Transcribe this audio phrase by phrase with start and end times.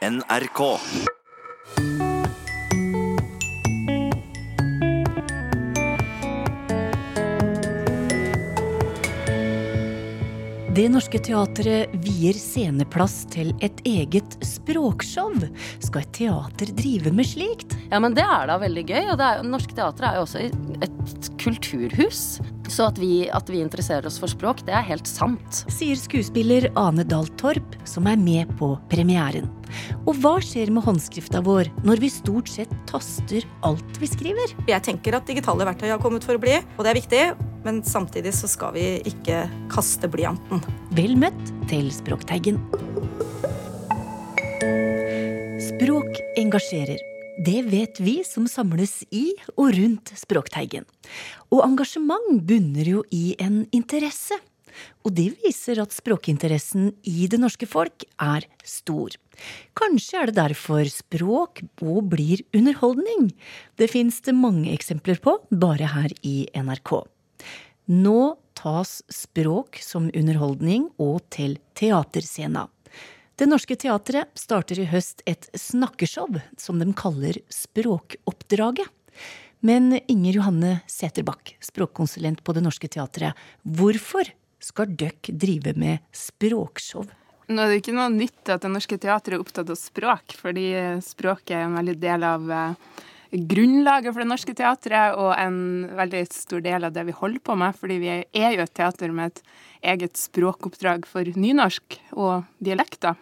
[0.00, 0.60] NRK.
[10.70, 15.36] Det Norske Teatret vier sceneplass til et eget språkshow.
[15.84, 17.76] Skal et teater drive med slikt?
[17.90, 19.02] Ja, men det er da veldig gøy.
[19.10, 22.40] Og det er, Norske Teatret er jo også et kulturhus.
[22.70, 25.64] Så at vi, at vi interesserer oss for språk, det er helt sant.
[25.72, 29.48] Sier skuespiller Ane Dahl Torp, som er med på premieren.
[30.04, 34.54] Og hva skjer med håndskrifta vår når vi stort sett taster alt vi skriver?
[34.70, 37.22] Jeg tenker at digitale verktøy har kommet for å bli, og det er viktig.
[37.64, 40.62] Men samtidig så skal vi ikke kaste blyanten.
[40.96, 42.56] Vel møtt til Språkteigen.
[45.60, 47.19] Språk engasjerer.
[47.38, 50.86] Det vet vi som samles i og rundt Språkteigen.
[51.52, 54.36] Og engasjement bunner jo i en interesse.
[55.04, 59.14] Og det viser at språkinteressen i det norske folk er stor.
[59.78, 63.30] Kanskje er det derfor språk og blir underholdning.
[63.80, 67.00] Det fins det mange eksempler på, bare her i NRK.
[67.90, 68.20] Nå
[68.58, 72.68] tas språk som underholdning og til teaterscena.
[73.40, 78.84] Det Norske Teatret starter i høst et snakkeshow som de kaller Språkoppdraget.
[79.64, 84.28] Men Inger Johanne Seterbakk, språkkonsulent på Det Norske Teatret, hvorfor
[84.60, 87.06] skal døkk drive med språkshow?
[87.48, 90.66] Nå er det ikke noe nytt at Det Norske Teatret er opptatt av språk, fordi
[91.00, 93.00] språket er en veldig del av eh,
[93.54, 97.56] grunnlaget for Det Norske Teatret og en veldig stor del av det vi holder på
[97.56, 97.72] med.
[97.80, 99.42] Fordi vi er jo et teater med et
[99.96, 103.16] eget språkoppdrag for nynorsk og dialekter.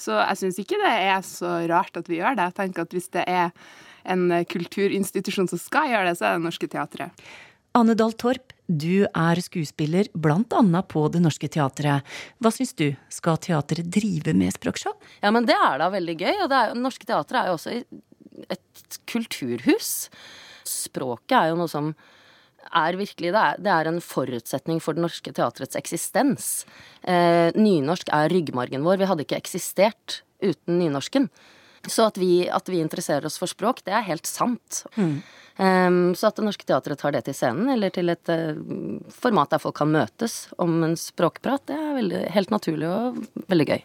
[0.00, 2.50] Så jeg syns ikke det er så rart at vi gjør det.
[2.50, 3.50] Jeg tenker at hvis det er
[4.04, 7.26] en kulturinstitusjon som skal gjøre det, så er det Norske Teatret.
[7.74, 10.82] Anne Dahl Torp, du er skuespiller bl.a.
[10.86, 12.06] på Det Norske Teatret.
[12.38, 14.94] Hva syns du, skal teatret drive med språkshow?
[15.24, 16.34] Ja, men det er da veldig gøy.
[16.44, 17.74] Og det er, Norske Teatret er jo også
[18.54, 19.90] et kulturhus.
[20.68, 21.90] Språket er jo noe som
[22.70, 26.48] er virkelig det er, det er en forutsetning for Det Norske Teatrets eksistens.
[27.02, 29.02] Eh, nynorsk er ryggmargen vår.
[29.02, 31.28] Vi hadde ikke eksistert uten nynorsken.
[31.90, 34.84] Så at vi, at vi interesserer oss for språk, det er helt sant.
[34.96, 35.18] Mm.
[35.54, 38.56] Um, så at Det Norske Teatret tar det til scenen, eller til et uh,
[39.14, 43.20] format der folk kan møtes om en språkprat, det er veldig, helt naturlig og
[43.52, 43.84] veldig gøy.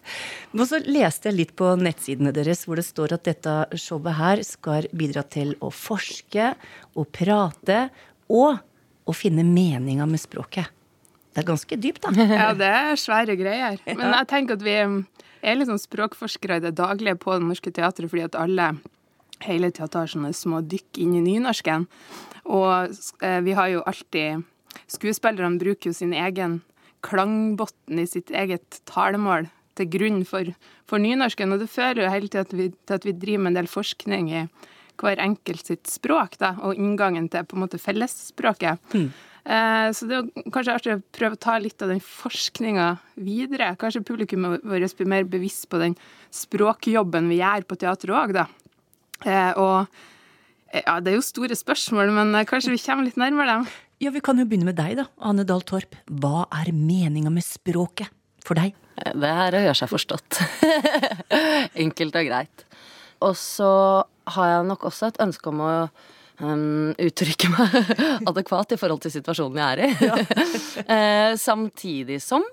[0.57, 4.41] Og så leste jeg litt på nettsidene deres hvor det står at dette showet her
[4.47, 6.55] skal bidra til å forske
[6.97, 7.83] og prate
[8.33, 8.57] og
[9.09, 10.69] å finne meninga med språket.
[11.33, 12.13] Det er ganske dypt, da.
[12.41, 13.81] Ja, det er svære greier.
[13.87, 17.73] Men jeg tenker at vi er litt sånn språkforskere i det daglige på Det Norske
[17.73, 18.73] Teatret, fordi at alle
[19.45, 21.85] hele tida tar sånne små dykk inn i nynorsken.
[22.49, 24.47] Og eh, vi har jo alltid
[24.89, 26.59] Skuespillerne bruker jo sin egen
[27.05, 29.47] klangbunn i sitt eget talemål
[29.79, 30.51] til grunn for,
[30.89, 33.71] for nynorsken, og det fører jo hele tida til, at vi driver med en del
[33.71, 34.43] forskning i
[35.07, 38.79] hver enkelt sitt språk, da, og inngangen til på en måte fellesspråket.
[38.93, 39.09] Mm.
[39.49, 43.71] Eh, så det er kanskje artig å prøve å ta litt av den forskninga videre.
[43.79, 45.97] Kanskje publikum vårt blir mer bevisst på den
[46.35, 48.47] språkjobben vi gjør på teatret òg, da.
[49.25, 49.87] Eh, og
[50.73, 53.69] eh, ja, det er jo store spørsmål, men kanskje vi kommer litt nærmere dem.
[53.99, 55.97] Ja, Vi kan jo begynne med deg, da, Ane Dahl Torp.
[56.07, 58.07] Hva er meninga med språket
[58.45, 58.77] for deg?
[58.99, 60.39] Det er å gjøre seg forstått.
[61.83, 62.63] Enkelt og greit.
[63.25, 63.71] Og så
[64.35, 65.71] har jeg nok også et ønske om å
[66.41, 67.77] um, uttrykke meg
[68.29, 69.91] adekvat i forhold til situasjonen jeg er i.
[70.89, 72.45] Eh, samtidig som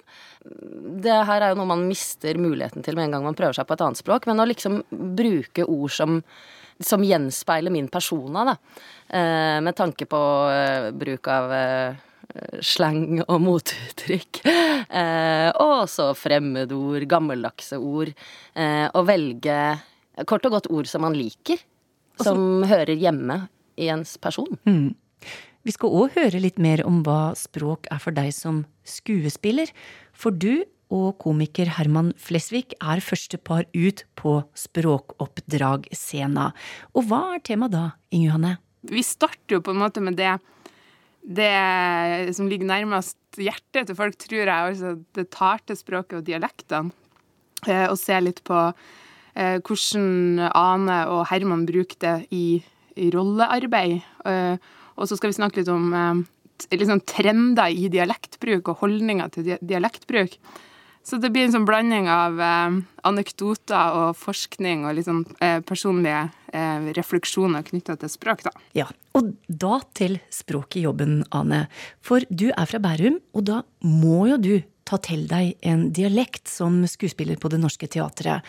[1.02, 3.66] det her er jo noe man mister muligheten til med en gang man prøver seg
[3.68, 6.18] på et annet språk, men å liksom bruke ord som,
[6.82, 8.56] som gjenspeiler min persona, da,
[9.08, 10.20] eh, med tanke på
[10.52, 11.54] eh, bruk av
[12.64, 18.12] slang og motuttrykk, eh, og også fremmedord, gammeldagse ord,
[18.54, 19.58] eh, å velge
[20.24, 21.60] kort og godt ord som man liker,
[22.22, 23.42] som hører hjemme
[23.76, 24.56] i ens person.
[24.64, 24.94] Mm.
[25.66, 29.72] Vi skal òg høre litt mer om hva språk er for deg som skuespiller.
[30.14, 36.52] For du og komiker Herman Flesvig er første par ut på språkoppdragscena.
[36.94, 38.52] Og hva er temaet da, Inge Johanne?
[38.86, 40.36] Vi starter jo på en måte med det,
[41.26, 44.52] det som ligger nærmest hjertet til folk, tror jeg.
[44.54, 46.94] Altså det tarte språket og dialektene.
[47.66, 48.54] Eh, og ser litt på
[49.36, 52.46] eh, hvordan Ane og Herman bruker det i,
[52.96, 54.00] i rollearbeid.
[54.26, 56.24] Eh, og så skal vi snakke litt om
[56.72, 60.38] liksom trender i dialektbruk og holdninger til dialektbruk.
[61.06, 65.60] Så det blir en sånn blanding av eh, anekdoter og forskning og litt sånn eh,
[65.64, 66.28] personlige
[66.96, 68.50] refleksjoner knytta til språk, da.
[68.72, 68.86] Ja,
[69.18, 71.66] og da til språk i jobben, Ane.
[72.00, 74.54] For du er fra Bærum, og da må jo du
[74.86, 78.46] ta til deg en dialekt som skuespiller på Det Norske Teatret.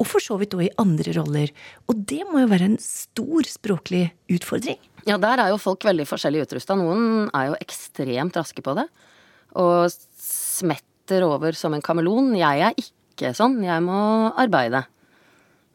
[0.00, 1.52] Og for så vidt òg i andre roller.
[1.90, 4.78] Og det må jo være en stor språklig utfordring.
[5.08, 6.76] Ja, der er jo folk veldig forskjellig utrusta.
[6.78, 8.86] Noen er jo ekstremt raske på det.
[9.60, 12.32] Og smetter over som en kameleon.
[12.38, 13.60] Jeg er ikke sånn.
[13.66, 14.00] Jeg må
[14.40, 14.86] arbeide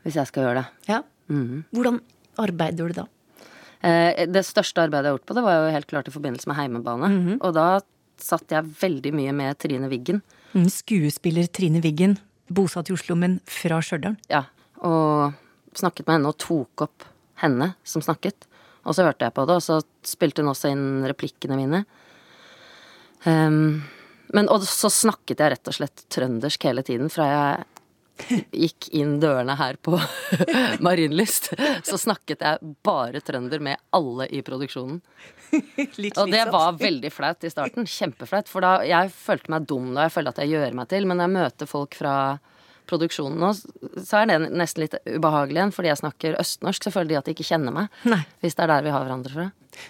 [0.06, 0.94] hvis jeg skal gjøre det.
[0.94, 1.02] Ja.
[1.74, 2.00] Hvordan
[2.42, 3.08] arbeider du da?
[3.86, 6.50] Eh, det største arbeidet jeg har gjort på det, var jo helt klart i forbindelse
[6.50, 7.10] med Heimebane.
[7.40, 7.68] Og da
[8.22, 10.22] satt jeg veldig mye med Trine Wiggen.
[10.56, 14.18] Mm, Skuespiller Trine Wiggen, bosatt i Oslo, men fra Stjørdal.
[14.32, 14.46] Ja,
[14.86, 15.34] og
[15.76, 17.06] snakket med henne og tok opp
[17.42, 18.48] henne som snakket.
[18.86, 21.84] Og så hørte jeg på det, og så spilte hun også inn replikkene mine.
[23.26, 23.82] Um,
[24.34, 27.66] men, og så snakket jeg rett og slett trøndersk hele tiden fra jeg
[28.56, 29.98] gikk inn dørene her på
[30.86, 31.52] Marienlyst.
[31.86, 35.02] Så snakket jeg bare trønder med alle i produksjonen.
[35.56, 37.86] Og det var veldig flaut i starten.
[37.88, 38.50] Kjempeflaut.
[38.52, 41.08] For da jeg følte meg dum da jeg følte at jeg gjør meg til.
[41.08, 42.16] Men når jeg møter folk fra
[42.86, 43.48] produksjonen nå,
[44.06, 45.76] så er det nesten litt ubehagelig igjen.
[45.76, 48.02] Fordi jeg snakker østnorsk, så føler de at de ikke kjenner meg.
[48.10, 48.20] Nei.
[48.44, 49.48] Hvis det er der vi har hverandre fra.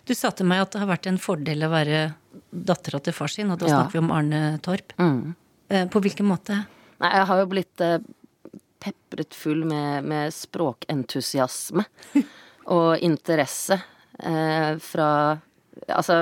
[0.07, 2.05] Du sa til meg at det har vært en fordel å være
[2.51, 3.81] dattera til far sin, og da Ja.
[3.81, 4.95] snakker vi om Arne Torp.
[4.97, 5.35] Mm.
[5.69, 6.61] Eh, På hvilken måte?
[7.05, 7.99] Nei, jeg har jo blitt eh,
[8.81, 11.85] pepret full med, med språkentusiasme
[12.75, 13.77] og interesse
[14.17, 15.09] eh, fra
[15.91, 16.15] Altså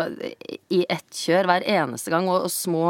[0.73, 2.87] i ett kjør hver eneste gang, og, og små,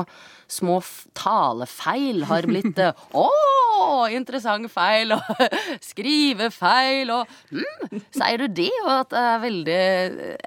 [0.49, 0.77] små
[1.13, 5.43] talefeil har blitt eh, Å, interessant feil, og
[5.91, 8.71] skrivefeil, og mm, Sier du det?
[8.85, 9.83] Og at det er veldig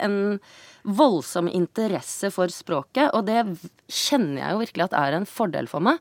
[0.08, 0.18] en
[0.96, 3.44] voldsom interesse for språket, og det
[3.86, 6.00] kjenner jeg jo virkelig at er en fordel for meg.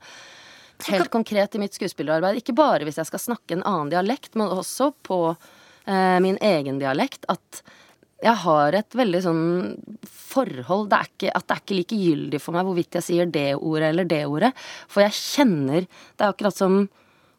[0.89, 2.41] Helt konkret i mitt skuespillerarbeid.
[2.41, 6.81] Ikke bare hvis jeg skal snakke en annen dialekt, men også på eh, min egen
[6.81, 7.27] dialekt.
[7.31, 7.63] At
[8.23, 9.45] jeg har et veldig sånn
[10.09, 13.91] forhold det ikke, At det er ikke likegyldig for meg hvorvidt jeg sier det ordet
[13.91, 14.53] eller det ordet.
[14.91, 16.85] For jeg kjenner Det er akkurat som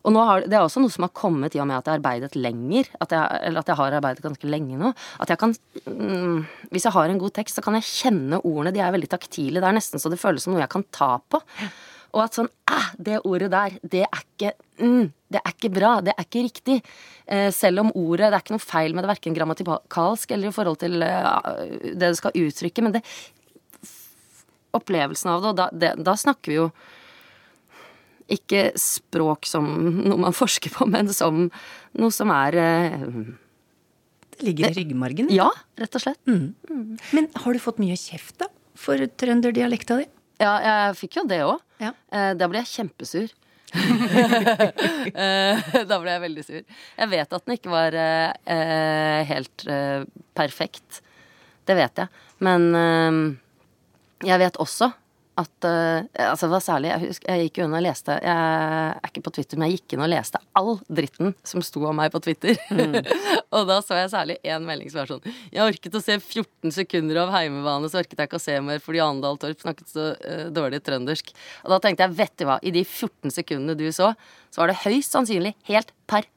[0.07, 1.99] og har, det er også noe som har kommet i og med at jeg har
[1.99, 2.87] arbeidet lenger.
[3.03, 4.93] At jeg, eller at jeg har arbeidet ganske lenge nå.
[5.19, 8.71] At jeg kan mm, Hvis jeg har en god tekst, så kan jeg kjenne ordene.
[8.77, 9.59] De er veldig taktile.
[9.59, 11.43] Det er nesten så det føles som noe jeg kan ta på.
[12.17, 15.93] Og at sånn Æh, det ordet der, det er ikke mm, Det er ikke bra.
[16.05, 16.81] Det er ikke riktig.
[17.29, 20.57] Eh, selv om ordet Det er ikke noe feil med det, verken grammatikalsk eller i
[20.57, 23.05] forhold til eh, det du skal uttrykke, men det
[24.77, 26.67] Opplevelsen av det, og da, det, da snakker vi jo
[28.35, 29.65] ikke språk som
[30.03, 31.47] noe man forsker på, men som
[31.97, 33.07] noe som er eh,
[34.35, 35.31] Det ligger i ryggmargen.
[35.33, 35.49] Ja,
[35.81, 36.21] rett og slett.
[36.29, 38.51] Men har du fått mye kjeft, da?
[38.77, 40.11] For trønderdialekta di?
[40.43, 41.63] Ja, jeg fikk jo det òg.
[41.83, 41.93] Ja.
[42.35, 43.33] Da ble jeg kjempesur.
[45.17, 46.63] Eh, da ble jeg veldig sur.
[46.99, 50.03] Jeg vet at den ikke var eh, eh, helt eh,
[50.37, 51.01] perfekt.
[51.67, 52.23] Det vet jeg.
[52.45, 53.21] Men eh,
[54.29, 54.91] jeg vet også
[55.37, 58.37] at uh, Altså, det var særlig Jeg husker jeg gikk jo inn og leste Jeg
[58.37, 61.97] er ikke på Twitter, men jeg gikk inn og leste all dritten som sto om
[61.97, 62.57] meg på Twitter.
[63.55, 66.75] og da så jeg særlig én melding som var sånn Jeg orket å se 14
[66.79, 70.09] sekunder av Heimebane, så orket jeg ikke å se mer fordi Andal Torp snakket så
[70.15, 71.33] uh, dårlig trøndersk.
[71.65, 74.13] Og da tenkte jeg, vet du hva, i de 14 sekundene du så,
[74.53, 76.36] så var det høyst sannsynlig helt perfekt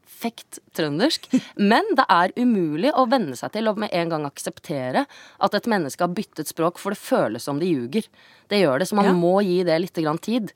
[0.76, 1.28] trøndersk.
[1.58, 5.06] Men det er umulig å venne seg til og med en gang akseptere
[5.40, 8.08] at et menneske har byttet språk, for det føles som de ljuger.
[8.50, 9.14] Det gjør det, så man Ja.
[9.14, 10.52] må gi det litt grann tid.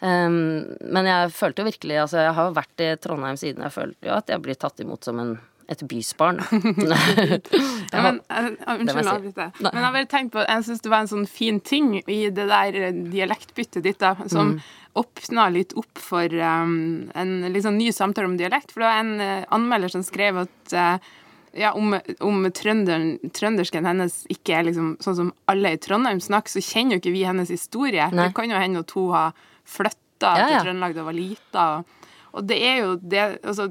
[0.00, 4.06] Um, men jeg følte jo virkelig Altså, jeg har vært i Trondheim siden jeg følte
[4.06, 6.40] jo at jeg blir tatt imot som en, et bysbarn.
[7.92, 9.46] Ja, men, eh, Det unnskyld å.
[9.60, 12.18] Men jeg har bare tenkt på, jeg syns det var en sånn fin ting i
[12.34, 14.60] det der eh, dialektbyttet ditt, da, som Mm.
[14.98, 18.72] åpna litt opp for um, en sånn ny samtale om dialekt.
[18.72, 20.96] For det var en uh, anmelder som skrev at uh,
[21.52, 21.94] ja, om,
[22.24, 27.02] om trøndersken hennes ikke er liksom sånn som alle i Trondheim snakker, så kjenner jo
[27.02, 28.08] ikke vi hennes historie.
[28.12, 28.28] Nei.
[28.28, 29.32] Det kan jo hende at hun har
[29.68, 30.46] flytta Ja, ja.
[30.58, 31.66] til Trøndelag da hun var lita.
[32.34, 33.68] Og det er jo det altså,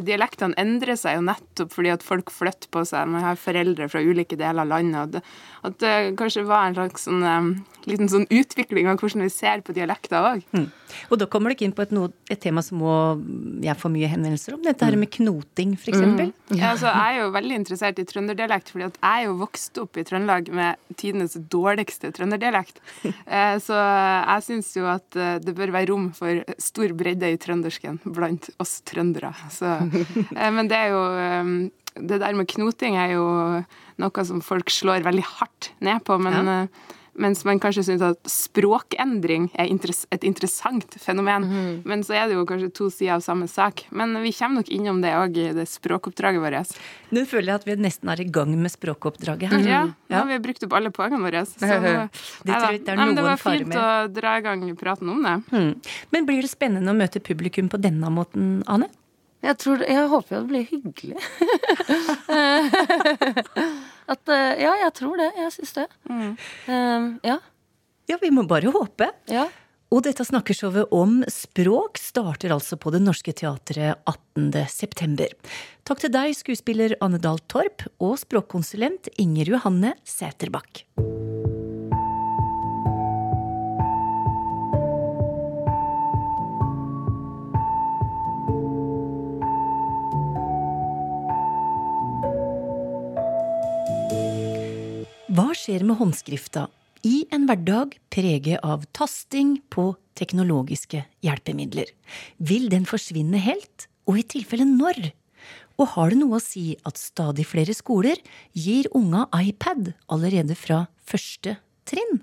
[0.00, 3.10] Dialektene endrer seg jo nettopp fordi at folk flytter på seg.
[3.12, 5.20] Man har foreldre fra ulike deler av landet.
[5.62, 9.60] Og at det kanskje var en slags sånn, liten sånn utvikling av hvordan vi ser
[9.66, 10.46] på dialekter òg.
[11.08, 12.94] Og da kommer dere inn på et, noe, et tema som må,
[13.64, 14.62] jeg får mye henvendelser om.
[14.64, 16.32] Dette her med knoting, for eksempel.
[16.52, 19.80] Ja, altså, jeg er jo veldig interessert i trønderdialekt, fordi at jeg er jo vokst
[19.80, 22.80] opp i Trøndelag med tidenes dårligste trønderdialekt.
[23.32, 27.38] Eh, Så jeg syns jo at eh, det bør være rom for stor bredde i
[27.40, 29.30] trøndersken blant oss trøndere.
[29.52, 29.70] Så,
[30.56, 31.70] men det er jo eh,
[32.08, 33.26] Det der med knoting er jo
[34.00, 36.62] noe som folk slår veldig hardt ned på, men Ja.
[36.62, 36.68] eh,
[37.20, 41.44] mens man kanskje syns at språkendring er et interessant fenomen.
[41.84, 43.84] Men så er det jo kanskje to sider av samme sak.
[43.92, 46.72] Men vi kommer nok innom det òg i det språkoppdraget vårt.
[47.12, 49.68] Nå føler jeg at vi nesten er i gang med språkoppdraget her.
[49.68, 50.22] Ja, nå Ja.
[50.22, 51.44] har vi brukt opp alle poengene våre.
[51.44, 51.84] Så, Det tror
[52.72, 55.36] jeg det er Nei, men det var fint å dra i gang praten om det.
[55.52, 55.80] Mm.
[56.12, 58.88] Men blir det spennende å møte publikum på denne måten, Ane?
[59.42, 61.18] Jeg, tror, jeg håper jo det blir hyggelig.
[64.12, 65.30] At eh, Ja, jeg tror det.
[65.38, 65.86] Jeg syns det.
[66.06, 66.36] Um,
[67.26, 67.38] ja.
[68.10, 69.06] Ja, vi må bare håpe.
[69.30, 69.44] Ja.
[69.92, 74.54] Og dette snakkeshowet om språk starter altså på Det Norske Teatret 18.
[74.72, 75.28] september.
[75.84, 80.86] Takk til deg, skuespiller Anne Dahl Torp, og språkkonsulent Inger Johanne Sæterbakk.
[95.32, 96.66] Hva skjer med håndskrifta
[97.08, 101.88] i en hverdag preget av tasting på teknologiske hjelpemidler?
[102.36, 105.00] Vil den forsvinne helt, og i tilfelle når?
[105.80, 108.20] Og har det noe å si at stadig flere skoler
[108.52, 111.56] gir unga iPad allerede fra første
[111.88, 112.20] trinn?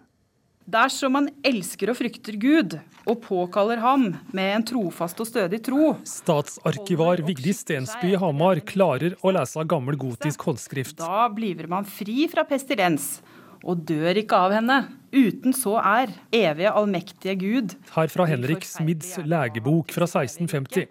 [0.70, 2.76] Dersom man elsker og frykter Gud,
[3.10, 4.04] og påkaller ham
[4.36, 10.46] med en trofast og stødig tro Statsarkivar Vigdis Stensby Hamar klarer å lese gammel gotisk
[10.46, 11.00] håndskrift.
[11.02, 13.16] Da blir man fri fra pestilens
[13.64, 14.78] og dør ikke av henne.
[15.14, 17.76] Uten så er evige allmektige Gud.
[17.96, 20.88] Her fra Henrik Smids legebok fra 1650.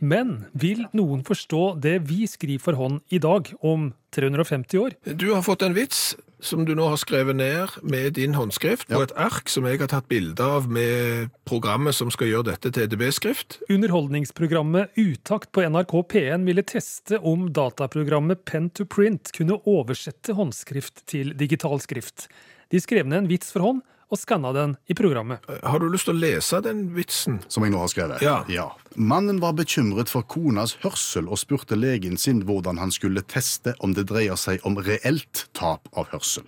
[0.00, 4.96] Men vil noen forstå det vi skriver for hånd i dag, om 350 år?
[5.14, 9.02] Du har fått en vits som du nå har skrevet ned med din håndskrift på
[9.04, 12.86] et ark som jeg har tatt bilde av med programmet som skal gjøre dette til
[12.88, 13.60] EDB-skrift.
[13.68, 21.04] Underholdningsprogrammet Utakt på NRK P1 ville teste om dataprogrammet Pen to Print kunne oversette håndskrift
[21.10, 22.30] til digital skrift.
[22.70, 25.42] De skrev ned en vits for hånd og skanna den i programmet.
[25.62, 27.38] Har du lyst til å lese den vitsen?
[27.50, 28.22] Som jeg nå har skrevet?
[28.50, 28.66] Ja.
[28.94, 33.94] Mannen var bekymret for konas hørsel og spurte legen sin hvordan han skulle teste om
[33.94, 36.46] det dreier seg om reelt tap av hørsel.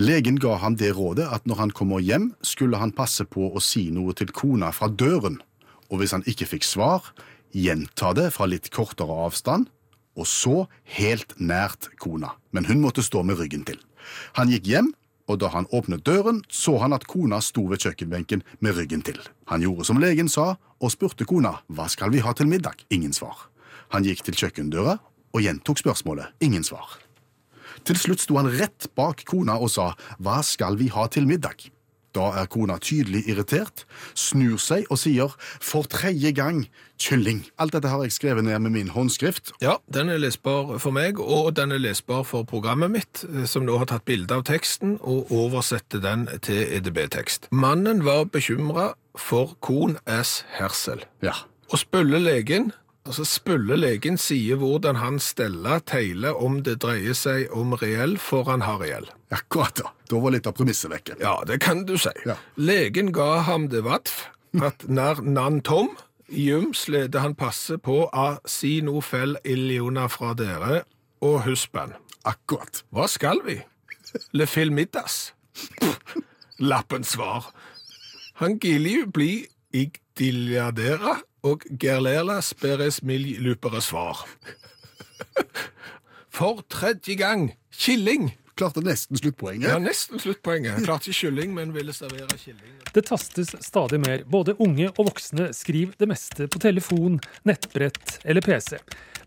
[0.00, 3.60] Legen ga ham det rådet at når han kommer hjem, skulle han passe på å
[3.60, 5.36] si noe til kona fra døren,
[5.92, 7.12] og hvis han ikke fikk svar,
[7.52, 9.68] gjenta det fra litt kortere avstand,
[10.16, 10.64] og så
[10.96, 13.76] helt nært kona, men hun måtte stå med ryggen til.
[14.40, 14.92] Han gikk hjem
[15.30, 19.20] og da han åpnet døren, så han at kona sto ved kjøkkenbenken med ryggen til.
[19.50, 22.82] Han gjorde som legen sa, og spurte kona hva skal vi ha til middag.
[22.90, 23.48] Ingen svar.
[23.94, 24.98] Han gikk til kjøkkendøra
[25.32, 26.32] og gjentok spørsmålet.
[26.42, 26.98] Ingen svar.
[27.86, 31.70] Til slutt sto han rett bak kona og sa hva skal vi ha til middag?
[32.12, 33.84] Da er kona tydelig irritert,
[34.18, 36.66] snur seg og sier for tredje gang
[37.02, 37.42] kylling.
[37.58, 39.54] Alt dette har jeg skrevet ned med min håndskrift.
[39.64, 43.66] Ja, den er lesbar for meg, og den er lesbar for programmet mitt, eh, som
[43.66, 47.48] nå har tatt bilde av teksten og oversetter den til EDB-tekst.
[47.50, 51.04] Mannen var bekymra for kon as hersel.
[51.22, 51.34] Ja.
[51.72, 57.50] Og spølle legen Altså Spølle legen sier hvordan han steller teiler om det dreier seg
[57.50, 59.08] om reell for han har reell?
[59.34, 59.90] Akkurat, da.
[60.06, 61.16] Da var litt av premisset vekke.
[61.22, 62.12] Ja, det kan du si.
[62.28, 62.36] Ja.
[62.54, 64.28] Legen ga ham det vatf,
[64.62, 65.90] at når nan tom,
[66.30, 70.84] jum slede han passe på a si no fell illiona fra dere
[71.24, 71.96] og husban.
[72.22, 72.84] Akkurat.
[72.94, 73.58] Hva skal vi?
[74.36, 75.32] Le fil middags?
[76.62, 77.50] Lappens svar.
[78.38, 79.32] Han gilju bli
[79.74, 84.24] igdiljadera og gerlela speres mil lupere svar.
[86.32, 88.32] For tredje gang, killing!
[88.54, 89.70] Klarte nesten sluttpoenget.
[89.70, 90.82] Ja, nesten sluttpoenget.
[90.84, 92.74] Klarte ikke kylling, men ville servere kylling.
[92.92, 94.26] Det tastes stadig mer.
[94.28, 97.16] Både unge og voksne skriver det meste på telefon,
[97.48, 98.76] nettbrett eller PC.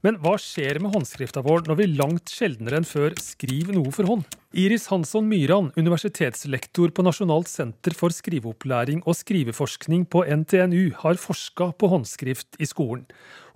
[0.06, 4.06] Men hva skjer med håndskrifta vår når vi langt sjeldnere enn før skriver noe for
[4.06, 4.28] hånd?
[4.54, 11.72] Iris Hansson Myran, universitetslektor på Nasjonalt senter for skriveopplæring og skriveforskning på NTNU, har forska
[11.82, 13.08] på håndskrift i skolen.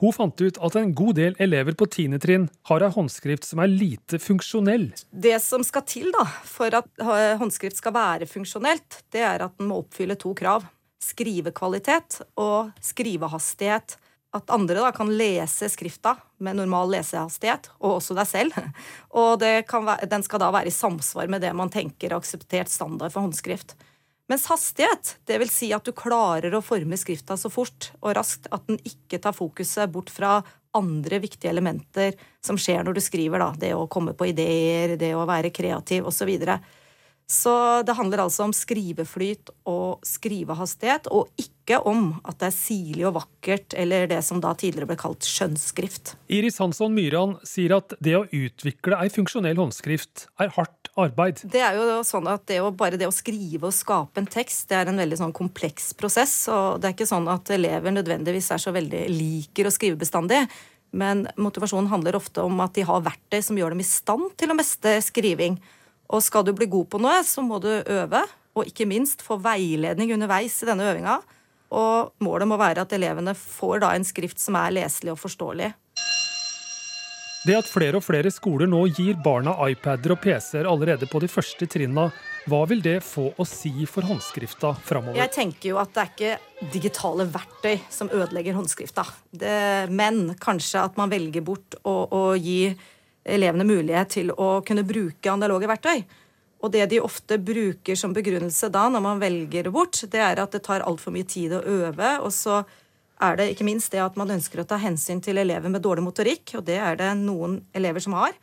[0.02, 3.70] Hun fant ut at en god del elever på tiendetrinn har ei håndskrift som er
[3.70, 4.90] lite funksjonell.
[5.14, 7.08] Det som skal til da, for at
[7.44, 10.66] håndskrift skal være funksjonelt, det er at den må oppfylle to krav.
[11.14, 14.00] Skrivekvalitet og skrivehastighet.
[14.36, 18.58] At andre da kan lese skrifta med normal lesehastighet, og også deg selv.
[19.20, 23.14] Og være, den skal da være i samsvar med det man tenker er akseptert standard
[23.16, 23.74] for håndskrift.
[24.30, 28.46] Mens hastighet, det vil si at du klarer å forme skrifta så fort og raskt
[28.54, 30.36] at den ikke tar fokuset bort fra
[30.78, 32.14] andre viktige elementer
[32.46, 33.42] som skjer når du skriver.
[33.42, 36.20] da, Det å komme på ideer, det å være kreativ osv.
[36.22, 36.60] Så, videre.
[37.30, 43.06] Så det handler altså om skriveflyt og skrivehastighet, og ikke om at det er sirlig
[43.06, 46.16] og vakkert, eller det som da tidligere ble kalt skjønnskrift.
[46.34, 51.46] Iris Hansson Myran sier at det å utvikle ei funksjonell håndskrift er hardt arbeid.
[51.46, 54.70] Det er jo sånn at det å, Bare det å skrive og skape en tekst
[54.72, 56.34] det er en veldig sånn kompleks prosess.
[56.50, 60.48] og Det er ikke sånn at elever nødvendigvis er så veldig liker å skrive bestandig.
[60.90, 64.50] Men motivasjonen handler ofte om at de har verktøy som gjør dem i stand til
[64.50, 65.60] å mestre skriving.
[66.10, 68.24] Og skal du bli god på noe, så må du øve,
[68.58, 71.20] og ikke minst få veiledning underveis i denne øvinga.
[71.78, 75.70] Og målet må være at elevene får da en skrift som er leselig og forståelig.
[77.40, 81.30] Det at flere og flere skoler nå gir barna iPader og PC-er allerede på de
[81.32, 82.10] første trinna,
[82.50, 85.22] hva vil det få å si for håndskrifta framover?
[85.22, 89.06] Jeg tenker jo at det er ikke digitale verktøy som ødelegger håndskrifta.
[89.32, 89.56] Det,
[89.94, 92.74] men kanskje at man velger bort å, å gi
[93.24, 96.04] elevene mulighet til å kunne bruke analoge verktøy.
[96.60, 100.56] Og det de ofte bruker som begrunnelse da, når man velger bort, det er at
[100.56, 102.20] det tar altfor mye tid å øve.
[102.20, 102.64] og så
[103.20, 106.06] er det ikke minst det at man ønsker å ta hensyn til elever med dårlig
[106.06, 108.36] motorikk, og det er det noen elever som har.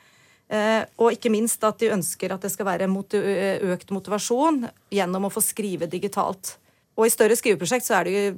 [0.48, 2.90] Eh, og ikke minst at de ønsker at det skal være
[3.72, 6.58] økt motivasjon gjennom å få skrive digitalt.
[6.96, 8.36] Og i større skriveprosjekt så er det jo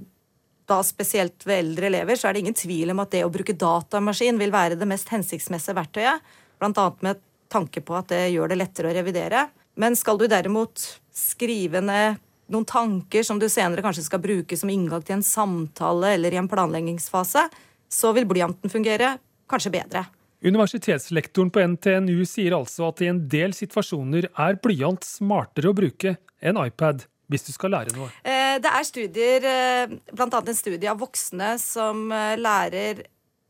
[0.68, 3.56] da spesielt ved eldre elever så er det ingen tvil om at det å bruke
[3.56, 6.24] datamaskin vil være det mest hensiktsmessige verktøyet,
[6.60, 6.86] bl.a.
[7.04, 9.46] med tanke på at det gjør det lettere å revidere.
[9.80, 10.82] Men skal du derimot
[11.14, 12.18] skrive ned
[12.52, 16.40] noen tanker som du senere kanskje skal bruke som inngang til en samtale eller i
[16.40, 17.44] en planleggingsfase,
[17.88, 19.16] så vil blyanten fungere
[19.48, 20.04] kanskje bedre.
[20.44, 26.14] Universitetslektoren på NTNU sier altså at i en del situasjoner er blyant smartere å bruke
[26.38, 28.08] enn iPad hvis du skal lære noe.
[28.24, 30.28] Eh, det er studier, eh, bl.a.
[30.40, 33.04] en studie av voksne som eh, lærer,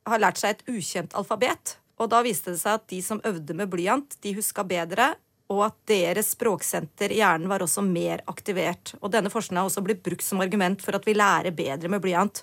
[0.09, 1.77] har lært seg et ukjent alfabet.
[1.99, 5.13] Og da viste det seg at de som øvde med blyant, de huska bedre
[5.49, 8.93] og at deres språksenter i hjernen var også mer aktivert.
[9.01, 12.03] Og denne forskningen har også blitt brukt som argument for at vi lærer bedre med
[12.05, 12.43] blyant.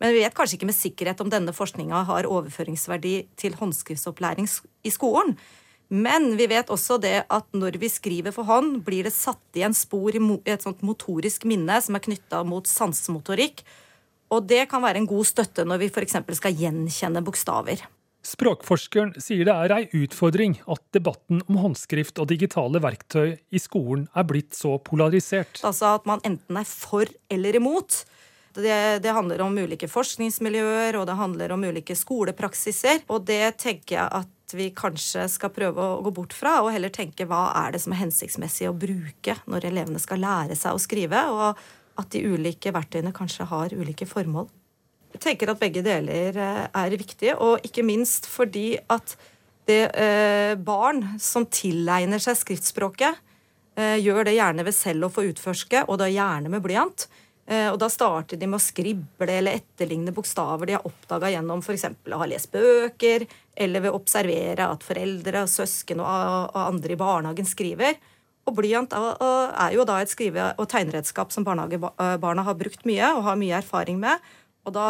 [0.00, 4.48] Men vi vet kanskje ikke med sikkerhet om denne forskninga har overføringsverdi til håndskriftsopplæring
[4.86, 5.34] i skolen.
[5.88, 9.76] Men vi vet også det at når vi skriver for hånd, blir det satt igjen
[9.76, 13.62] spor i et sånt motorisk minne som er knytta mot sansemotorikk.
[14.28, 16.18] Og det kan være en god støtte når vi f.eks.
[16.36, 17.86] skal gjenkjenne bokstaver.
[18.28, 24.08] Språkforskeren sier det er ei utfordring at debatten om håndskrift og digitale verktøy i skolen
[24.12, 25.62] er blitt så polarisert.
[25.64, 28.02] Altså at man enten er for eller imot.
[28.58, 33.04] Det, det, handler om ulike forskningsmiljøer, og det handler om ulike skolepraksiser.
[33.06, 36.90] Og det tenker jeg at vi kanskje skal prøve å gå bort fra, og heller
[36.90, 40.82] tenke hva er det som er hensiktsmessig å bruke når elevene skal lære seg å
[40.82, 41.60] skrive, og
[41.98, 44.48] at de ulike verktøyene kanskje har ulike formål.
[45.14, 49.16] Jeg tenker at begge deler eh, er viktige, og ikke minst fordi at
[49.68, 53.18] det eh, barn som tilegner seg skriftspråket,
[53.76, 57.08] eh, gjør det gjerne ved selv å få utforske, og da gjerne med blyant.
[57.48, 61.62] Eh, og da starter de med å skrible eller etterligne bokstaver de har oppdaga gjennom
[61.64, 61.86] f.eks.
[62.12, 63.24] å ha lest bøker,
[63.56, 67.96] eller ved å observere at foreldre, søsken og, andre i barnehagen skriver.
[68.48, 73.24] Og blyant er jo da et skrive- og tegneredskap som barnehagebarna har brukt mye og
[73.26, 74.20] har mye erfaring med.
[74.68, 74.88] Og da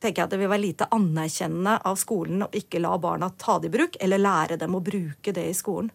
[0.00, 3.58] tenker jeg at det vil være lite anerkjennende av skolen å ikke la barna ta
[3.60, 5.92] det i bruk, eller lære dem å bruke det i skolen.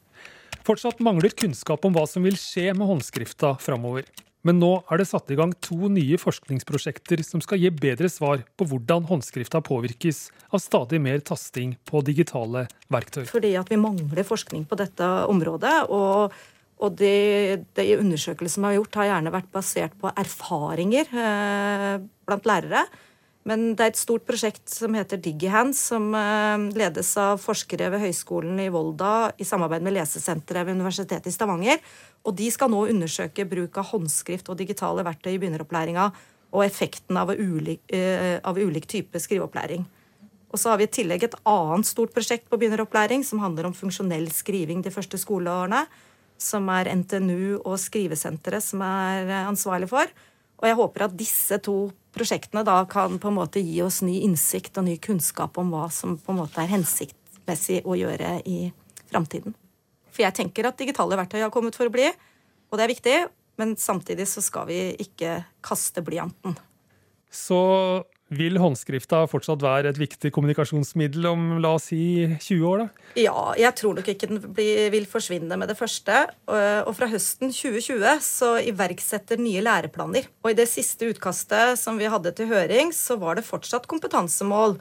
[0.65, 4.05] Fortsatt mangler kunnskap om hva som vil skje med håndskrifta framover.
[4.45, 8.43] Men nå er det satt i gang to nye forskningsprosjekter som skal gi bedre svar
[8.57, 13.23] på hvordan håndskrifta påvirkes av stadig mer tasting på digitale verktøy.
[13.31, 15.79] Fordi at vi mangler forskning på dette området.
[15.89, 16.35] og
[16.83, 21.93] og de, de undersøkelsene som er gjort, har gjerne vært basert på erfaringer eh,
[22.27, 22.81] blant lærere.
[23.45, 28.01] Men det er et stort prosjekt som heter DigiHands, som eh, ledes av forskere ved
[28.01, 31.83] Høgskolen i Volda i samarbeid med Lesesenteret ved Universitetet i Stavanger.
[32.25, 36.07] Og de skal nå undersøke bruk av håndskrift og digitale verktøy i begynneropplæringa
[36.55, 39.83] og effekten av ulik, uh, av ulik type skriveopplæring.
[40.55, 43.75] Og så har vi i tillegg et annet stort prosjekt på begynneropplæring som handler om
[43.75, 45.81] funksjonell skriving de første skoleårene,
[46.39, 50.09] som er NTNU og Skrivesenteret som er eh, ansvarlig for.
[50.61, 54.21] Og jeg håper at disse to prosjektene da kan på en måte gi oss ny
[54.25, 58.59] innsikt og ny kunnskap om hva som på en måte er hensiktsmessig å gjøre i
[59.11, 59.55] framtiden.
[60.15, 62.07] For jeg tenker at digitale verktøy har kommet for å bli,
[62.71, 63.17] og det er viktig.
[63.55, 66.57] Men samtidig så skal vi ikke kaste blyanten.
[67.31, 67.59] Så
[68.37, 72.83] vil håndskrifta fortsatt være et viktig kommunikasjonsmiddel om la oss si 20 år?
[72.83, 73.05] da?
[73.19, 76.25] Ja, jeg tror nok ikke den vil forsvinne med det første.
[76.47, 80.27] Og fra høsten 2020 så iverksetter nye læreplaner.
[80.43, 84.77] Og i det siste utkastet som vi hadde til høring, så var det fortsatt kompetansemål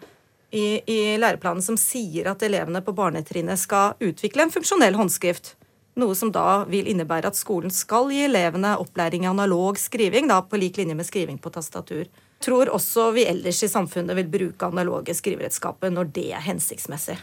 [0.54, 5.54] i, i læreplanen som sier at elevene på barnetrinnet skal utvikle en funksjonell håndskrift.
[5.98, 10.40] Noe som da vil innebære at skolen skal gi elevene opplæring i analog skriving, da
[10.42, 12.08] på lik linje med skriving på tastatur
[12.42, 17.18] tror også vi ellers i samfunnet vil bruke analoge skriveredskaper når det er hensiktsmessig.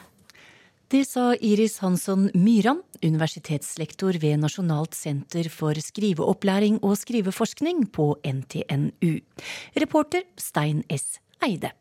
[0.91, 9.13] Det sa Iris Hansson Myran, universitetslektor ved Nasjonalt senter for skriveopplæring og skriveforskning på NTNU.
[9.79, 11.21] Reporter Stein S.
[11.47, 11.71] Eide.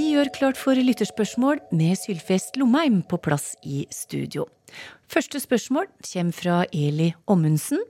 [0.00, 4.46] Gjør klart for lytterspørsmål med Sylfest Lomheim på plass i studio.
[5.04, 7.82] Første spørsmål kommer fra Eli Ommundsen.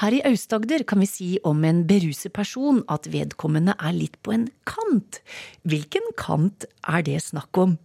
[0.00, 4.32] Her i Aust-Agder kan vi si om en beruset person at vedkommende er litt på
[4.32, 5.20] en kant.
[5.68, 7.76] Hvilken kant er det snakk om?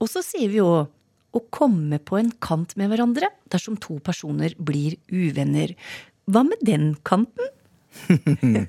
[0.00, 4.56] Og så sier vi jo å komme på en kant med hverandre dersom to personer
[4.56, 5.74] blir uvenner.
[6.24, 7.52] Hva med den kanten?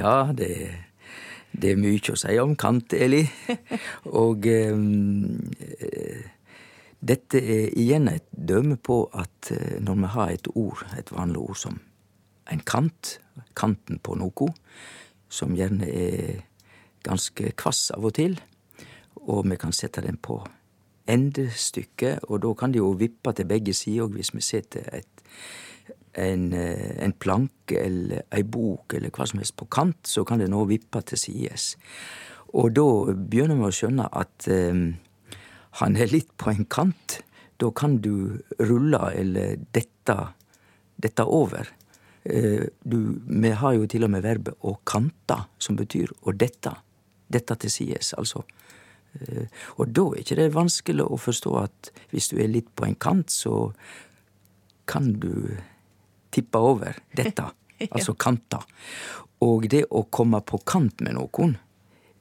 [0.00, 0.52] ja, det,
[1.52, 3.22] det, er mye å si om kant, Eli.
[4.22, 4.76] Og eh,
[7.02, 11.42] dette er igjen et dømme på at eh, når vi har et ord, et vanlig
[11.42, 11.80] ord som
[12.52, 13.18] en kant,
[13.56, 14.48] kanten på noe,
[15.32, 16.42] som gjerne er
[17.02, 18.36] ganske kvass av og til,
[19.22, 20.40] og vi kan sette den på
[21.10, 25.10] endestykket, og da kan det jo vippe til begge sider hvis vi setter et,
[26.12, 30.42] en, eh, en, planke eller ei bok eller hva som helst på kant, så kan
[30.42, 31.76] det nå vippe til sides.
[32.52, 34.98] Og da begynner vi å skjønne at um,
[35.80, 37.22] han er litt på en kant,
[37.56, 40.16] da kan du rulle eller dette,
[41.00, 41.70] dette over.
[42.24, 46.74] Eh, du, vi har jo til og med verbet å kante, som betyr å dette.
[47.32, 48.44] Dette til sides, altså.
[49.16, 49.48] Eh,
[49.78, 52.98] og da er ikke det vanskelig å forstå at hvis du er litt på en
[52.98, 53.72] kant, så
[54.90, 55.56] kan du
[56.32, 57.50] tippe over dette.
[57.82, 58.60] Altså kanta.
[59.42, 61.56] Og det å komme på kant med noen,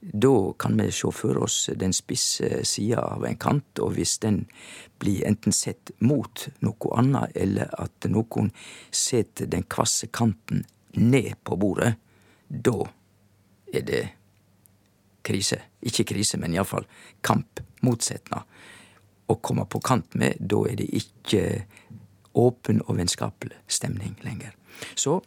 [0.01, 4.39] da kan vi se for oss den spisse sida av en kant, og hvis den
[4.97, 8.49] blir enten sett mot noe annet, eller at noen
[8.89, 10.65] setter den kvasse kanten
[10.97, 11.93] ned på bordet,
[12.49, 12.79] da
[13.71, 14.01] er det
[15.21, 15.61] krise.
[15.85, 16.89] Ikke krise, men iallfall
[17.21, 18.49] kamp, motsetnad.
[19.29, 21.43] Å komme på kant med, da er det ikke
[22.33, 24.55] åpen og vennskapelig stemning lenger.
[24.95, 25.19] Så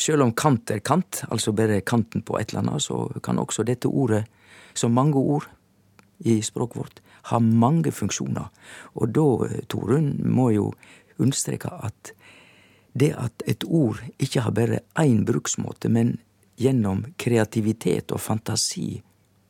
[0.00, 3.62] Sjøl om kant er kant, altså bare kanten på et eller annet, så kan også
[3.68, 4.24] dette ordet,
[4.74, 5.46] som mange ord
[6.24, 8.48] i språket vårt, ha mange funksjoner.
[8.98, 9.26] Og da,
[9.70, 10.72] Torunn, må jo
[11.22, 12.14] understreke at
[12.98, 16.16] det at et ord ikke har bare én bruksmåte, men
[16.60, 19.02] gjennom kreativitet og fantasi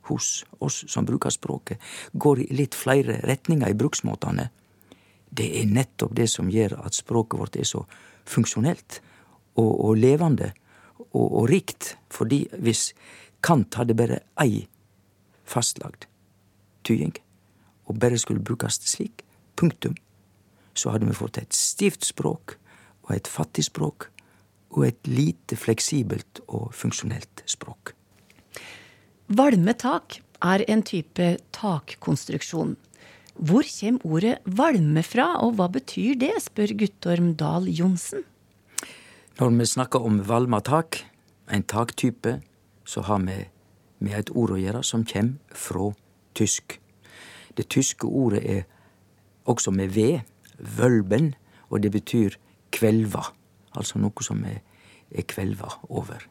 [0.09, 1.79] hos oss som bruker språket,
[2.13, 4.49] går i litt flere retninger i bruksmåtene,
[5.33, 7.83] det er nettopp det som gjør at språket vårt er så
[8.29, 8.99] funksjonelt
[9.57, 10.51] og, og levende
[11.11, 11.95] og, og, rikt.
[12.13, 12.91] Fordi hvis
[13.43, 14.65] Kant hadde bare ei
[15.43, 16.07] fastlagd
[16.87, 17.15] tying,
[17.87, 19.25] og bare skulle brukes slik,
[19.59, 19.95] punktum,
[20.73, 22.57] så hadde vi fått et stivt språk
[23.05, 24.09] og et fattig språk
[24.73, 27.93] og et lite fleksibelt og funksjonelt språk.
[29.27, 32.75] Valmetak er en type takkonstruksjon.
[33.33, 38.23] Hvor kommer ordet valme fra, og hva betyr det, spør Guttorm Dahl Johnsen.
[39.39, 41.01] Når vi snakker om valmatak,
[41.49, 42.41] en taktype,
[42.85, 43.39] så har vi
[44.03, 45.89] med et ord å gjøre som kommer fra
[46.37, 46.77] tysk.
[47.57, 48.63] Det tyske ordet er
[49.49, 50.21] også med V,
[50.77, 51.33] vølben,
[51.69, 52.37] og det betyr
[52.73, 53.25] kvelva.
[53.73, 54.61] Altså noe som er,
[55.09, 56.21] er kvelva over.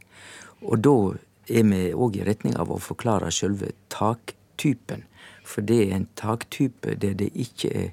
[0.63, 0.97] Og da
[1.51, 5.03] er vi òg i retning av å forklare sjølve taktypen.
[5.45, 7.89] For det er en taktype der det ikke er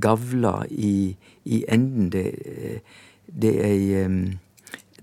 [0.00, 2.10] gavla i, i enden.
[2.10, 2.82] Det,
[3.26, 4.38] det er um,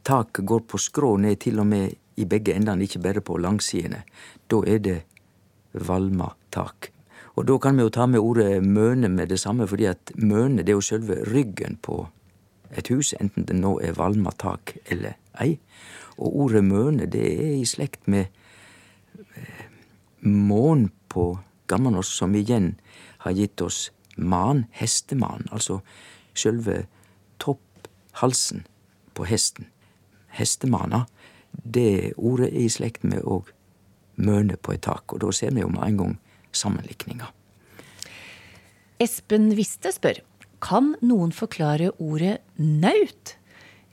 [0.03, 4.03] Taket går på skrå ned til og med i begge endene, ikke bare på langsidene.
[4.49, 5.01] Da er det
[5.73, 6.89] valma tak.
[7.35, 10.63] Og da kan vi jo ta med ordet møne med det samme, fordi at møne
[10.63, 12.07] det er jo selve ryggen på
[12.75, 15.59] et hus, enten det nå er valma tak eller ei.
[16.17, 18.25] Og ordet møne det er i slekt med
[19.35, 19.63] eh,
[20.25, 21.31] mån på
[21.69, 22.73] gammelnorsk, som igjen
[23.25, 25.79] har gitt oss man, hesteman, altså
[26.37, 26.83] sjølve
[27.39, 28.65] topphalsen
[29.15, 29.69] på hesten.
[30.35, 31.05] Hestemana,
[31.51, 33.41] det ordet er i slekt med å
[34.19, 36.15] møne på et tak, og da ser vi jo med en gang
[36.55, 37.29] sammenlikninga.
[38.99, 40.19] Espen Viste spør
[40.63, 43.35] kan noen forklare ordet naut?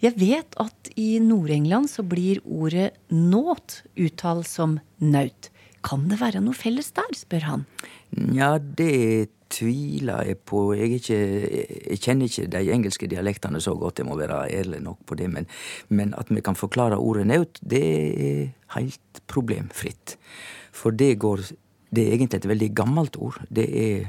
[0.03, 5.51] Jeg vet at i Nord-England så blir ordet nåt uttalt som naut.
[5.87, 7.65] Kan det være noe felles der, spør han.
[8.35, 10.73] Ja, det tviler jeg på.
[10.75, 11.19] Jeg, ikke,
[11.91, 15.31] jeg, kjenner ikke de engelske dialektene så godt, jeg må være ærlig nok på det.
[15.31, 15.47] Men,
[15.89, 18.43] men at vi kan forklare ordet naut, det er
[18.75, 20.19] helt problemfritt.
[20.73, 21.47] For det går
[21.97, 23.37] Det er egentlig et veldig gammelt ord.
[23.49, 24.09] Det er,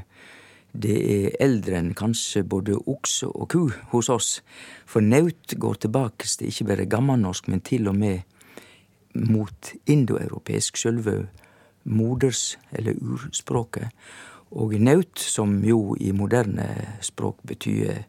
[0.73, 4.41] det er eldre enn kanskje både okse og ku hos oss.
[4.85, 8.25] For naut går tilbake til ikke bare gammelnorsk, men til og med
[9.13, 11.27] mot indoeuropeisk, sjølve
[11.87, 13.89] moders- eller urspråket.
[14.51, 16.67] Og naut, som jo i moderne
[17.01, 18.03] språk betyr,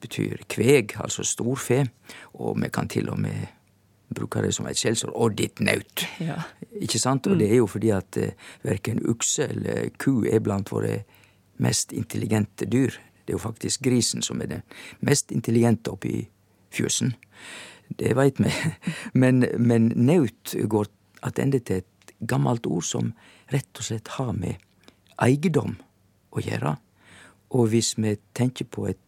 [0.00, 1.84] betyr kveg, altså storfe,
[2.34, 3.46] og vi kan til og med
[4.14, 5.12] bruker det som et skjellsord.
[5.14, 6.06] Og ditt naut'.
[6.20, 6.42] Ja.
[6.80, 7.26] Ikke sant?
[7.26, 11.02] Og det er jo fordi at eh, verken ukse eller ku er blant våre
[11.58, 12.90] mest intelligente dyr.
[13.26, 14.62] Det er jo faktisk grisen som er den
[15.00, 16.28] mest intelligente oppi
[16.70, 17.14] fjøsen.
[17.98, 18.50] Det veit vi.
[19.20, 20.86] Men, men naut går
[21.22, 21.86] attende til et
[22.20, 23.12] gammelt ord som
[23.52, 24.56] rett og slett har med
[25.22, 25.76] eiendom
[26.32, 26.76] å gjøre.
[27.56, 29.00] Og hvis vi tenker på et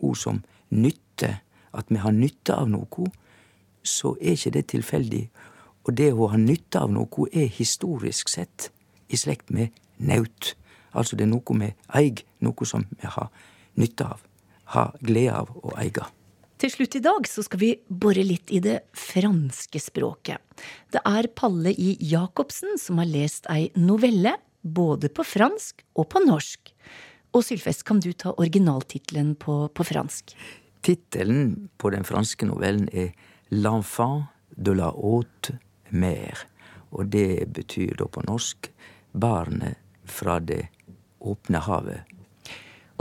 [0.00, 1.38] ord som nytte,
[1.72, 3.08] at vi har nytte av noe,
[3.82, 5.24] så er ikke det tilfeldig.
[5.84, 8.70] Og det å ha nytte av noe er historisk sett
[9.08, 10.54] i slekt med naut.
[10.92, 13.30] Altså det er noe vi eier, noe som vi har
[13.80, 14.20] nytte av,
[14.76, 16.06] har glede av å eie.
[16.62, 20.38] Til slutt i dag så skal vi bore litt i det franske språket.
[20.94, 21.96] Det er Palle I.
[22.06, 26.70] Jacobsen som har lest ei novelle, både på fransk og på norsk.
[27.34, 30.36] Og Sylfest, kan du ta originaltittelen på, på fransk?
[30.86, 33.10] Tittelen på den franske novellen er
[33.50, 35.56] L'enfant de la haute
[35.90, 36.44] mer.
[36.94, 38.68] Og det betyr da på norsk
[39.10, 40.68] Barnet fra det
[41.18, 42.06] åpne havet.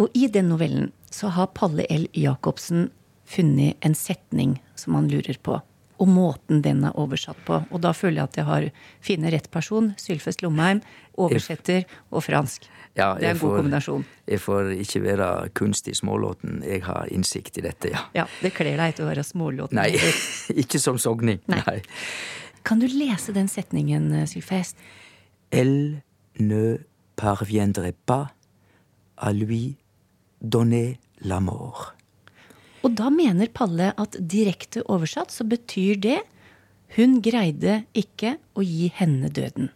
[0.02, 2.08] Og i den novellen så har Palle L.
[2.17, 2.89] Jacobsen
[3.32, 5.60] funnet en setning som han lurer på.
[6.02, 7.60] Og måten den er oversatt på.
[7.70, 8.63] Og da føler jeg at jeg har
[9.06, 9.91] funnet rett person.
[10.02, 10.80] Sylfest Lomheim,
[11.22, 12.65] oversetter og fransk.
[12.98, 14.06] Ja, det er en jeg god får- kombinasjon.
[14.28, 16.63] Jeg får ikke være kunstig smålåten.
[16.65, 18.02] Jeg har innsikt i dette, ja.
[18.17, 19.78] Ja, Det kler deg ikke å være smålåten.
[19.78, 19.91] Nei,
[20.63, 21.39] ikke som sogning.
[21.48, 21.62] Nei.
[21.67, 21.78] Nei.
[22.65, 24.76] Kan du lese den setningen, eh, Sylfest?
[25.52, 26.02] Elle
[26.39, 26.78] ne
[27.15, 28.32] parviendrait pas
[29.17, 29.76] à lui
[30.41, 31.94] donner la mort.
[32.82, 36.20] Og da mener Palle at direkte oversatt så betyr det
[36.98, 39.70] hun greide ikke å gi henne døden.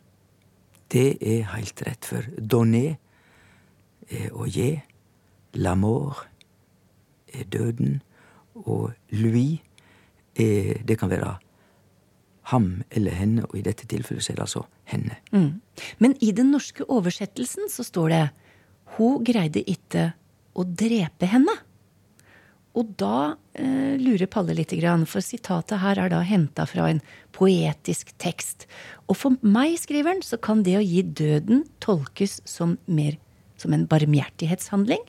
[0.92, 2.98] Det er helt rett, for donner
[4.12, 4.76] er å gi,
[5.56, 6.26] L'amour
[7.32, 8.02] er døden,
[8.56, 9.62] og lui
[10.36, 11.38] er Det kan være
[12.52, 15.16] ham eller henne, og i dette tilfellet så er det altså henne.
[15.98, 18.24] Men i den norske oversettelsen så står det
[18.98, 20.12] hun greide ikke
[20.54, 21.56] å drepe henne.
[22.76, 24.74] Og da eh, lurer Palle litt,
[25.08, 27.02] for sitatet her er da henta fra en
[27.36, 28.68] poetisk tekst.
[29.08, 33.16] Og for meg, skriver han, så kan det å gi døden tolkes som mer
[33.56, 35.04] som en barmhjertighetshandling.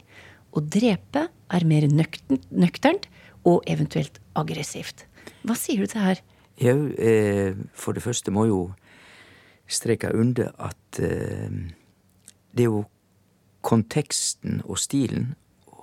[0.54, 3.08] Å drepe er mer nøkternt, nøkternt
[3.46, 5.04] og eventuelt aggressivt.
[5.46, 6.22] Hva sier du til her?
[6.62, 8.60] Jau, eh, for det første må jo
[9.66, 11.50] streke under at eh,
[12.54, 12.86] det er jo
[13.66, 15.34] konteksten og stilen,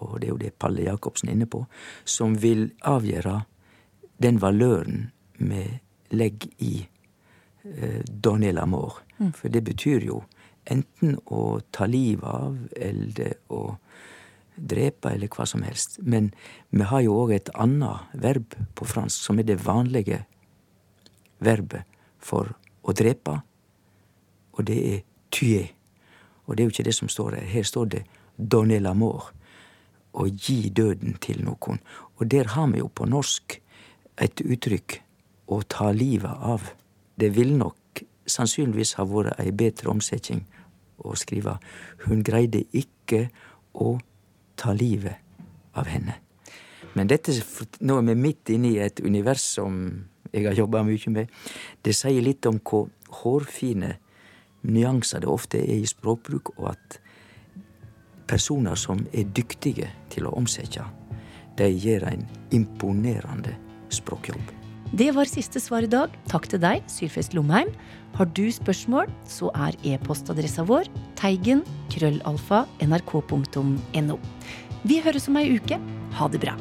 [0.03, 1.63] og det er jo det Palle Jacobsen er inne på,
[2.05, 3.39] som vil avgjøre
[4.23, 5.63] den valøren vi
[6.13, 9.01] legger i eh, Donner l'amour.
[9.37, 10.23] For det betyr jo
[10.69, 13.77] enten å ta livet av, eller å
[14.55, 15.97] drepe, eller hva som helst.
[15.99, 16.31] Men
[16.69, 20.23] vi har jo òg et annet verb på fransk, som er det vanlige
[21.43, 21.87] verbet
[22.23, 23.39] for å drepe,
[24.53, 24.99] og det er
[25.33, 25.71] tuer.
[26.45, 27.47] Og det er jo ikke det som står her.
[27.49, 28.03] Her står det
[28.37, 29.31] donner l'amour,
[30.13, 31.79] å gi døden til noen.
[32.19, 33.59] Og der har vi jo på norsk
[34.21, 34.99] et uttrykk
[35.53, 36.69] å ta livet av.
[37.17, 40.45] Det vil nok sannsynligvis ha vært ei bedre omsetning
[41.03, 41.57] å skrive
[42.05, 43.27] hun greide ikke
[43.73, 43.97] å
[44.59, 45.19] ta livet
[45.73, 46.19] av henne.
[46.93, 47.33] Men dette,
[47.81, 49.79] nå er vi midt inne i et univers som
[50.33, 51.29] jeg har jobba mye med.
[51.81, 52.89] Det sier litt om hvor
[53.23, 53.95] hårfine
[54.63, 56.99] nyanser det ofte er i språkbruk, og at
[58.27, 60.85] personer som er dyktige til å omsette,
[61.57, 63.53] de gjør en imponerende
[63.93, 64.53] språkjobb.
[64.93, 66.13] Det var siste svar i dag.
[66.29, 67.71] Takk til deg, Sylfest Lomheim.
[68.13, 74.19] Har du spørsmål, så er e-postadressa vår teigen krøllalfa nrk.no.
[74.83, 75.81] Vi høres om ei uke.
[76.19, 76.53] Ha det bra.